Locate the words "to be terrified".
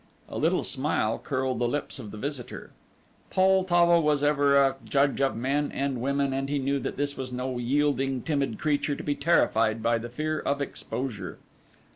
8.95-9.83